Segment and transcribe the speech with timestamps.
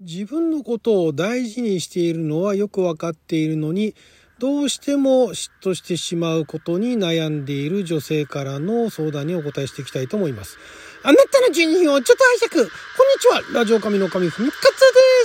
[0.00, 3.94] 自分のことを大事にしているのはよくわかっているのに、
[4.38, 10.58] どうしても嫉妬してしまうことに悩んでいる女性からの相談にお答えしていきたいと思います。
[11.02, 12.62] あなたの12分をちょっと拝借。
[12.62, 12.72] こんに
[13.20, 13.58] ちは。
[13.58, 14.68] ラジオ神の神ふみかつで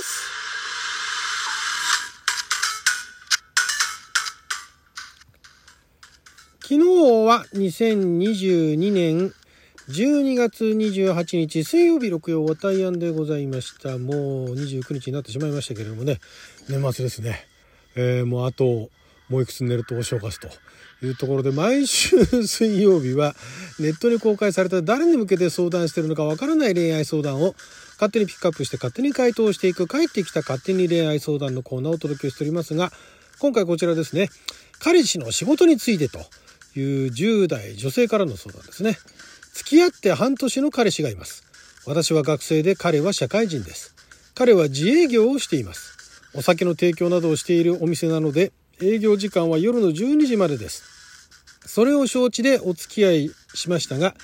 [0.02, 0.32] す。
[6.62, 6.78] 昨日
[7.26, 9.34] は2022年
[9.92, 13.98] 12月28日水曜日6曜は大安でございました。
[13.98, 16.18] もう29日になってしまいましたけれどもね、
[16.70, 17.46] 年末ですね。
[17.94, 18.88] えー、もうあと、
[19.28, 20.48] もういくつ寝るとお正月と
[21.04, 23.34] いうところで、毎週水曜日は
[23.78, 27.54] ネットに公開された誰に向けて相談してるのかわからない恋愛相談を
[27.96, 32.90] 勝手にピックアップして勝手に回答していく帰ってきた勝手に恋愛相談のコーナーをお届けしておりますが、
[33.40, 34.30] 今回こちらですね、
[34.78, 36.18] 彼氏の仕事についてと
[36.78, 38.96] いう10代女性からの相談ですね。
[39.52, 41.44] 付き合って半年の彼氏がいます。
[41.86, 43.94] 私は学生で彼は社会人です。
[44.34, 45.92] 彼は自営業をしています。
[46.34, 50.82] お酒の提供などをしているお店なので、営業時間は夜の12時までです。
[51.66, 54.14] それを承知でお付き合いしましたが、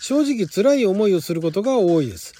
[0.00, 2.34] 正直辛い思いをすることが多いです。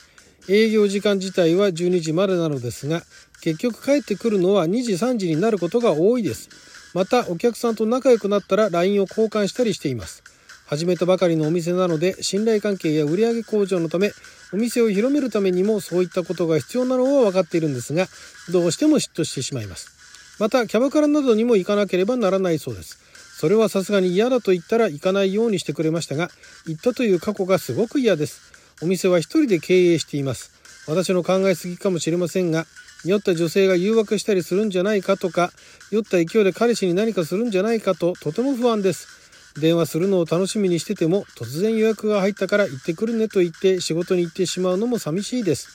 [0.49, 3.03] 営業時間自体は12時までなのですが、
[3.41, 6.49] 結局帰ってくるのは2時3時になることが多いです。
[6.95, 10.23] またお客さんと仲良くなったら LINE を交換したりしています。
[10.67, 14.11] 始めたばかりのお店なので信頼関係や売上向上のため
[14.53, 18.07] お店を広めるためにもそういったことが必要なのは分かっているんですが
[18.51, 20.37] どうしても嫉妬してしまいます。
[20.41, 22.99] またキャバクラなどにも行かなければならないそうです。
[23.39, 26.31] それはさすがに嫌だと言ったら行かないようにしてくれましたが
[26.67, 28.41] 行ったという過去がすごく嫌です。
[28.83, 30.51] お店は一人で経営しています。
[30.89, 32.67] 私の考えすぎかもしれませんが
[33.05, 35.53] 酔った女性が誘惑したりするんじゃないかとか
[35.91, 39.16] 酔った勢いで彼氏に何かするんじゃないかととても不安です。
[39.61, 45.69] 電話するのを楽しみにしてても突然予約が入ったから行ってくるねと言って仕事に行ってしまうのも寂しいです。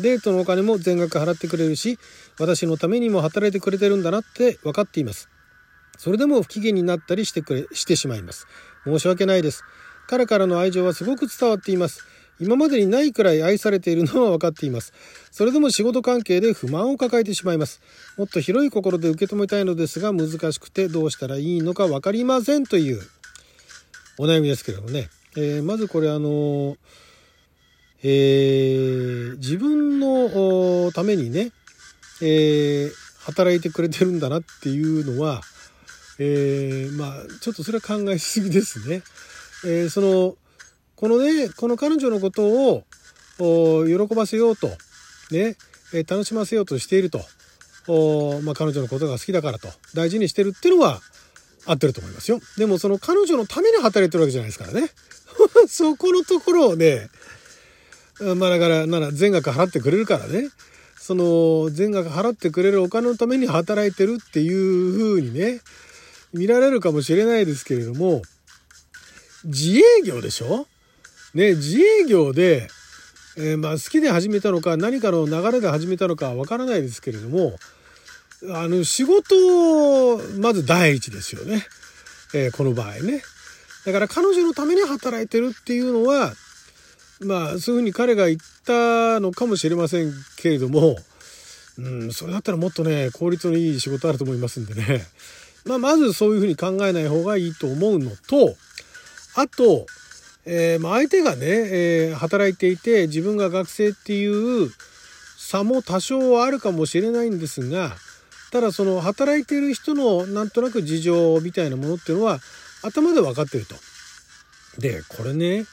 [0.00, 1.98] デートのお金も全額払ってくれるし
[2.38, 5.28] 私のためにも働いてくれてるんだなって分かっています。
[5.96, 8.46] それでも不機嫌になったりしてくれしてしまいます。
[8.84, 9.62] 申し訳ないです。
[10.06, 12.04] 彼からの愛情はすごく伝わっています。
[12.40, 14.92] 今までにないくらい愛されているのは分かっています。
[15.30, 17.80] それでも仕事関係で不満を抱えてしまいます。
[18.18, 23.00] もっと広い心で受け止めたいのですが難しくてどうしたらいいのか分かりませんという
[24.18, 25.08] お悩みですけどもね。
[25.36, 26.76] えー、まずこれあの
[28.06, 31.52] えー、自分のためにね、
[32.20, 35.40] えー、働いてくれてるんだなっていうのは、
[36.18, 39.02] えー、まあちょっとそれは考えすぎですね。
[39.64, 40.36] えー、その
[40.96, 42.84] このねこの彼女のこと
[43.38, 44.68] を喜ばせようと
[45.30, 45.56] ね、
[45.94, 47.20] え、楽しませようとしていると
[47.88, 51.00] お、まあ、彼女のことが好きだからと大事にしてるっていうのは
[51.66, 52.40] 合ってると思いますよ。
[52.58, 54.90] でもその彼女のために働いてるわけじゃないですからね。
[55.68, 57.08] そこのところをね、
[58.20, 60.50] まあだからなら全額払ってくれるからね、
[60.98, 65.60] その全額払ってくれるお金のために働いてるっていう風にね、
[66.32, 68.22] 見られるかもしれないですけれども、
[69.44, 70.66] 自営業でしょ？
[71.34, 72.68] ね、自営業で、
[73.36, 77.56] えー、まあ好きで始めたのか何かの流れで始めたのかわからないですけれども、
[78.50, 81.66] あの、仕事、まず第一ですよね。
[82.34, 83.22] えー、この場合ね。
[83.86, 86.32] だから彼女のために働いてるっていうのは、
[87.20, 90.96] まあ、そういうふうに彼が言ったのかもしれませんけれども、
[91.78, 95.06] うん、それだったらもっとね、効率のいい仕事あると思いますんでね。
[95.64, 98.56] まあ、まずそういうふうに考えない方がいいと思うのと、
[99.34, 99.86] あと、
[100.44, 104.26] えー、まあ、相手がね、えー、働いていて自分が学生ってい
[104.64, 104.70] う
[105.38, 107.96] 差も多少あるかもしれないんですが、
[108.54, 112.38] ただその働いている人のなんとなく事情みたいなものっていうのは
[112.84, 113.74] 頭で分かってると。
[114.78, 115.64] で、これね、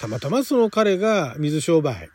[0.00, 2.08] たまたまその彼が水商売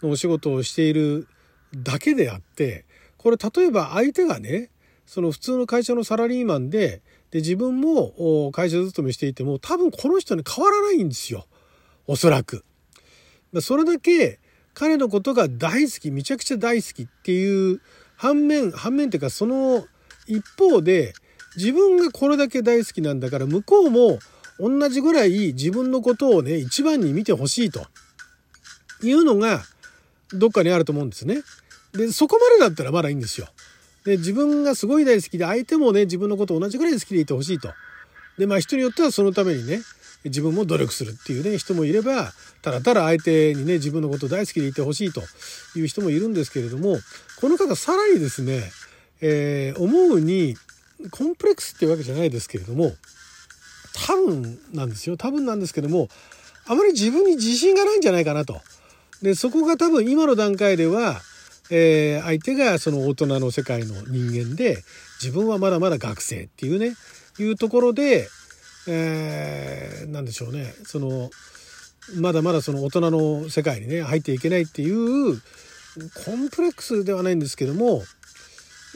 [0.00, 1.26] のお仕事をしている
[1.74, 2.84] だけであって、
[3.16, 4.70] これ例えば相手がね、
[5.06, 7.02] その普通の会社のサラリーマンで、
[7.32, 11.48] で自分も会社勤めしていても多分この人に変わらないんですよ。
[12.06, 12.64] おそらく。
[13.60, 14.38] それだけ
[14.72, 17.80] 彼のことが大好き、めちゃくちゃ大好きっていう
[18.16, 19.86] 反面、反面っていうかその
[20.26, 21.14] 一方で
[21.56, 24.18] 自分がこれだけ大好きなんだから向こうも
[24.58, 27.86] 同じぐらい自分のことをね、一番に見てほしいと
[29.02, 29.62] いうのが
[30.32, 31.42] どっかにあると思うんですね。
[31.92, 33.48] で、そこまでだったらまだいいんですよ。
[34.04, 37.68] で、自分がすごい大好きで相手もね、自分のこと同じぐらい好きでいてほしいと。
[38.38, 39.80] で、まあ人によってはそのためにね、
[40.24, 42.32] 自分も努力するっていうね、人もいれば、
[42.62, 45.22] ただただ相手にね、自分のこと大好きでいてほしいと
[45.76, 46.98] いう人もいるんですけれども、
[47.40, 48.62] この方さらにですね、
[49.20, 50.56] えー、思うに、
[51.10, 52.92] コンプレックスっていうわけじゃないですけれども、
[54.06, 55.16] 多分なんですよ。
[55.16, 56.08] 多分なんですけども、
[56.66, 58.60] あまり自分に自信がないんじゃないかなと。
[59.22, 61.20] で、そこが多分今の段階では、
[61.70, 64.82] えー、相手がその大人の世界の人間で
[65.22, 66.94] 自分はまだまだ学生っていうね
[67.38, 68.28] いうところで、
[68.86, 71.30] えー、なんでしょうねその
[72.16, 75.40] まだまだその大人の世界にね入っていけないっていう
[76.24, 78.02] コンプレックスではないんですけども、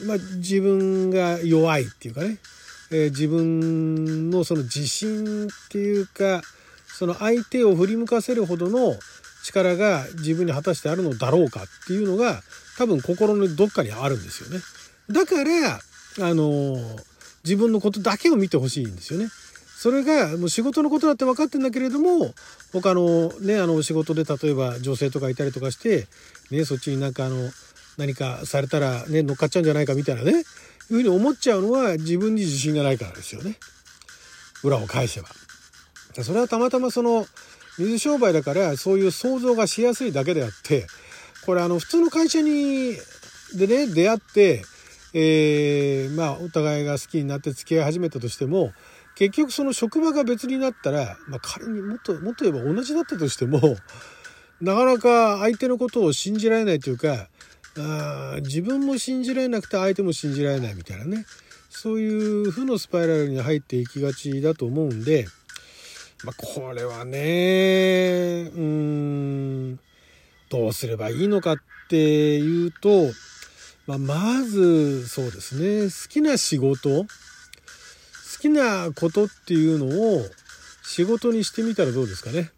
[0.05, 2.37] まあ、自分が弱いっていうかね、
[2.91, 6.41] えー、自分のその自信っていうか
[6.87, 8.93] その相手を振り向かせるほどの
[9.43, 12.41] 力が自分に果たしてあるのだろうかっていうのが
[12.77, 14.59] 多分心のどっかにあるんですよね。
[15.09, 15.79] だから
[16.29, 16.75] あの
[17.43, 19.29] 自分のことだけを見てほしいんですよね。
[19.79, 22.33] それがもう仕事のことだって分かってんだけれども
[22.73, 26.05] 他のねあの仕事で例えば女性とかいたりとかして、
[26.51, 27.49] ね、そっちになんかあの
[27.97, 30.43] 何かされたらね乗っかっちゃうんじゃないかみたいなねいう
[30.89, 33.55] ふうに思っちゃうのは自分に自信がないからですよね
[34.65, 35.29] 裏を返せば。
[36.25, 37.25] それはたまたまその
[37.77, 40.87] 水商売だからそういう想像がしやすいだけであって
[41.45, 42.97] これあの普通の会社に
[43.55, 44.63] でね出会って、
[45.13, 48.73] えー、まあお互いが好きになって付き合い始めたとしても
[49.19, 53.59] 結局その職場が別になったら、まあ、仮にもっともっと言えば同じだったとしても
[54.61, 57.27] なかなか相手のことを信じられないというか
[57.77, 61.25] あ自分も信じられなくて相手も信じられないみたいなね。
[61.69, 65.27] そういう負のスパイラルに入っていきがちだと思うんで、
[66.23, 69.79] まあ、これはねうん
[70.49, 71.57] どうすればいいのかっ
[71.89, 73.11] ていうと、
[73.85, 77.05] まあ、まずそうですね好きな仕事
[78.39, 80.23] 好きなことっていうのを
[80.81, 82.51] 仕事にしてみたらどうですかね？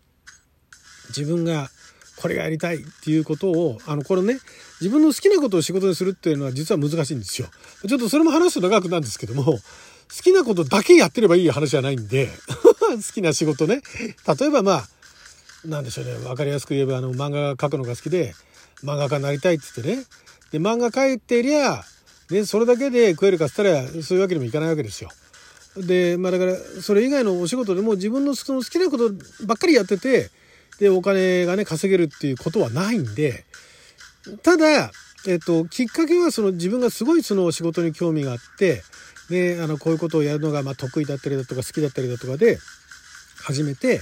[1.09, 1.69] 自分が
[2.17, 4.37] これがやりたいっていうことを、あの、これね、
[4.79, 7.47] 自分の好きなことを仕事にするっていうのは実は難しいんですよ。
[7.87, 9.59] ちょっとそれも話すと長くなるんですけども、好
[10.21, 12.29] きなことだけやってればいい話じゃないんで、
[12.77, 13.81] 好きな仕事ね。
[14.39, 14.87] 例えばまあ、
[15.65, 18.35] なんでしょうね、分かりやすく言えばあの漫画描くのが好きで、
[18.83, 20.05] 漫画家になりたいって言ってね。
[20.51, 21.83] で、漫画描いてりゃ、
[22.29, 25.09] ね、それだけで食えるかっつったら、そういうわけにもいかないわけですよ。
[25.77, 29.11] でまあだからそれ以外のお仕事でも自分の好きなこと
[29.45, 30.29] ばっかりやってて
[30.79, 33.45] でお金がね稼げるっていうことはないんで
[34.43, 34.91] ただ、
[35.27, 38.83] えっと、きっかけはその自分がすごいその仕事に興味があって
[39.29, 42.57] であのこういうことをやるのがまあ得意だったりだとか好きだったりだとかで
[43.43, 44.01] 始めて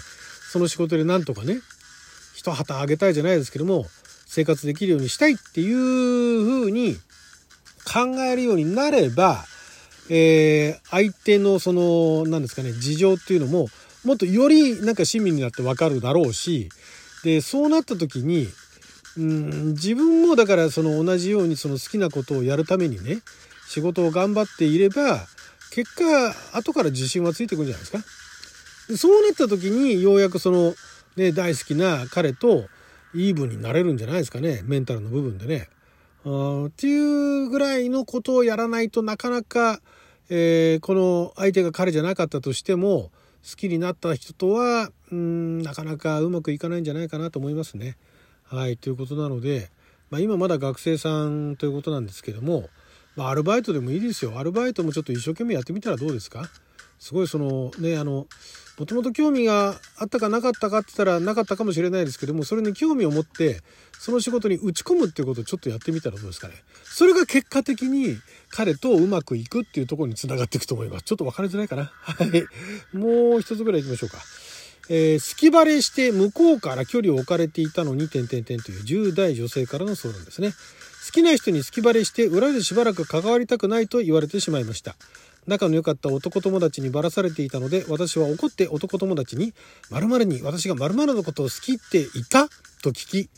[0.52, 1.60] その仕事でなんとかね
[2.34, 3.86] 一旗あげたいじゃないですけども
[4.26, 6.96] 生活できるようにしたいっていうふうに
[7.86, 9.44] 考えるようになれば
[10.10, 13.68] えー、相手のその何ですかね事情っていうのも
[14.04, 16.70] もっとよりなんか親身になって分かるだろうし
[17.24, 18.48] でそうなった時に
[19.18, 23.22] うん自分もだからその同じようにその好きなことをやるためにね
[23.68, 25.28] 仕事を頑張っていれば
[25.72, 28.98] 結果後から自信はついてくるんじゃないですか。
[28.98, 30.74] そうなった時にようやくその、
[31.16, 32.66] ね、大好きな彼と
[33.14, 35.70] イーブンになれるんじゃないですかねメンタルの部分でね。
[36.26, 39.80] あっていうぐらいのことをやらないとなかなか
[40.30, 43.12] えー、この相手が彼じゃなかったとしても
[43.50, 47.98] 好きになった人とはうんなかなかうまくいかないんじゃないかなと思いますね。
[48.46, 49.70] はいということなので、
[50.10, 52.70] まあ、今まだ学生さんということなんですけども、
[53.16, 56.50] まあ、アルバイトでもいいですよアルバイトもちょっと一生懸命やってみたらどうですか？
[57.00, 58.28] すごいそのねあの
[58.78, 63.62] もともと興味があったかなかったかって言ったらなかったかもしれないですけどもそれに興味を持って
[64.00, 66.54] その仕事に打ち込むっていうことをちょっとやってみたらどうですかね。
[66.86, 68.16] それが結果的に
[68.50, 71.04] 彼とうまくいくっていうところにつながっていくと思います。
[71.04, 71.92] ちょっと分かりづらいかな。
[71.94, 72.98] はい。
[72.98, 74.20] もう一つぐらい行きましょうか。
[74.90, 80.52] えー、隙バレして向こうから距離を置かれていたのに、点々点という10代女性からの相談ですね。
[81.06, 84.96] 好きな人に隙バレして裏でしばらく関わりたくないと言われてしまいました。
[85.48, 89.54] 仲の良かった男友達にばらされていたので私は怒って男友達に
[89.90, 92.50] 「〇〇に私が〇〇のことを好きって言った?」
[92.84, 93.32] と聞き好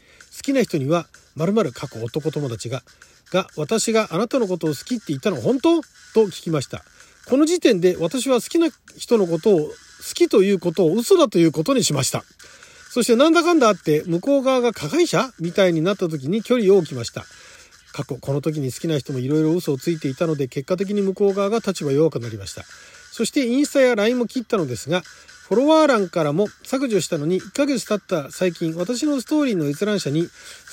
[0.44, 2.84] きな人には〇〇過去男友達が
[3.32, 5.82] 「が私があなたのことを好きって言ったの本当?」
[6.14, 6.84] と聞きました
[7.26, 8.68] この時点で私は好きな
[8.98, 9.74] 人のことを好
[10.14, 12.26] きということを嘘だということにしました
[12.90, 17.26] そしてなんだかんだあって向こう側が加害者みたいになった時に距離を置きました
[17.94, 22.64] 過去この時に好きな人もいろいろ嘘をついていたので結果的に向こう側が立場弱くなりました。
[23.12, 25.02] そしてインスタや LINE も切ったのですが
[25.48, 30.30] フォロワー欄からも削除したのに1ヶ月経った最近私のストーリーの閲覧者に好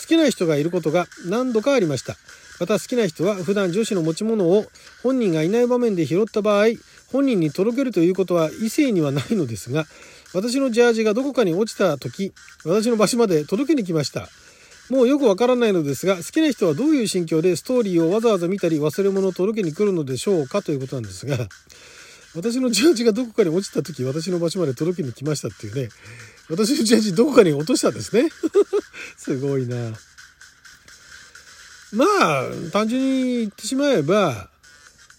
[0.07, 2.15] きな人がいることが何度かありました。
[2.61, 4.65] また好きな人は普段女子の持ち物を
[5.03, 6.67] 本人がいない場面で拾った場合
[7.13, 9.85] 本人に届けるということは異性にはないのですが
[10.35, 12.33] 私のジャージがどこかに落ちた時
[12.65, 14.29] 私の場所まで届けに来ました。
[14.90, 21.37] もうよくわからないのですが好きな人はどういう心境でストーリーをわざわざ見たり忘れ物を届けに来るのでしょうかということなんですが
[22.35, 25.88] 私のジャージがどこかに落ちた時私の場所まで届けに来ましたっていうね
[26.50, 28.30] 私のジャージどこかに落としたんですね
[29.16, 29.76] すごいな。
[29.76, 34.49] えー、好きな人はどういう心境でストーリーをわざわざ見たり忘れ物を届けに来るのでしょうかということなんですが私のジャージがどこかに落ちた時私の場所まで届けに来ましたっていうね私のジャージどこかに落としたんですねすごいなまあ単純に言ってしまえば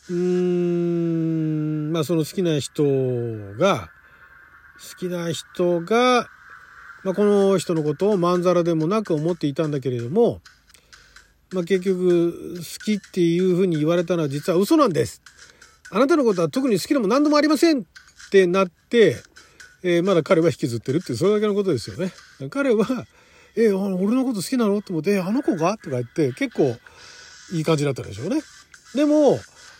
[0.10, 2.84] うーんまあその好きな人
[3.58, 3.90] が
[4.80, 6.30] 好きな人が、
[7.04, 10.42] まあ、この人のことをまんざらでもなく思っていたんだけれども、
[11.52, 15.22] まあ、結局好きっていうふうに言われたのは実は嘘なんです。
[15.92, 17.84] あなたのことは特に好きでも何でもありませんっ
[18.32, 19.16] てなって、
[19.82, 22.12] えー、まだ彼は引きずってるってそれだけのことですよね。
[22.50, 22.86] 彼は
[23.56, 26.78] 「えー、俺のこと好きなの?」と思って「あの子が?」とか言って結構
[27.54, 28.42] いい感じだったでしょうね。
[28.94, 29.40] でも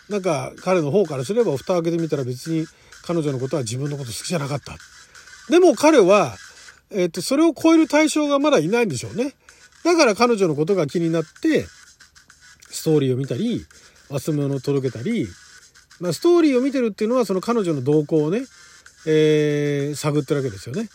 [0.10, 2.66] なんか彼の方からすれば蓋開けてみたら別に
[3.04, 4.76] 彼女のことは自分のこと好きじゃなかった。
[5.50, 6.38] でも彼は、
[6.92, 9.34] えっ、と、それを超える対象がまだいないんでしょうね。
[9.84, 11.66] だから彼女のことが気になって、
[12.72, 13.66] ストーリーを見たり、
[14.10, 15.28] 忘れ物を届けたり、
[16.00, 18.42] まあ、ストーリーを見てるっていうのはその彼女の動向をね、
[19.06, 20.90] えー、探ってるわけですよね。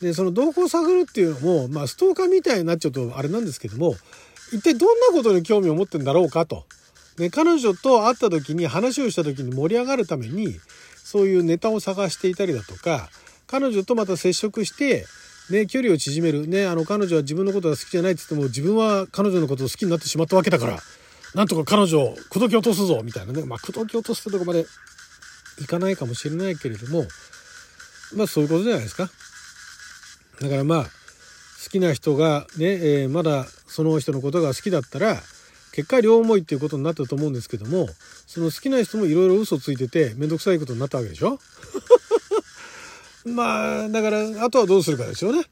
[0.00, 3.94] で、その動向を探るっていうのも、まあ、ストーカーみたいになっちゃうとあれなんですけども、
[4.52, 6.64] 一体どんなことに興味を持ってんだろうかと。
[7.18, 10.60] ね、彼女と会った時に話をした時に盛り上がるために、
[11.02, 13.08] そういうネタを探していたりだとか、
[13.46, 15.06] 彼女とまた接触して、
[15.50, 16.46] ね、距離を縮める。
[16.46, 20.78] ね、あの、彼女は自分のことが好きじゃないって言っても、自分は彼女のことを好きになってしまったわけだから、
[21.34, 23.44] なんとか彼女を口説き落とすぞみたいなね。
[23.44, 24.66] まあ、口説き落とすってとこまで
[25.60, 27.04] いかないかもしれないけれども、
[28.14, 29.10] まあ、そういうことじゃないですか。
[30.40, 30.90] だからまあ、好
[31.70, 32.66] きな人がね、
[33.02, 35.22] えー、まだその人のことが好きだったら、
[35.76, 37.86] 結果両思いっていうことになったと思うんですけども
[38.26, 41.38] その好きな人もいろいろ嘘ついてて面倒くさいことになったわけでしょ
[43.26, 45.44] まあだからあとはどうするかですよね。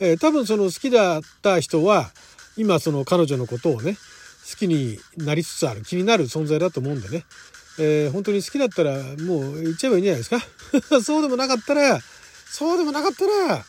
[0.00, 2.10] えー、多分その好きだった人は
[2.56, 3.96] 今その彼女のことをね
[4.50, 7.24] 好きになりつつある気になる存在だと思うんでね、
[7.78, 10.40] えー、本当に好きだったらもう言っちゃえばいいんじゃないですか
[11.00, 12.00] そうでもなかったら
[12.50, 13.64] そうでもなかったら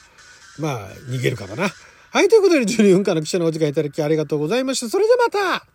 [0.57, 1.71] まあ逃げるかだな。
[2.11, 4.89] はいということで12分間の記者のお時間いただきありがとうございました。
[4.89, 5.73] それではまた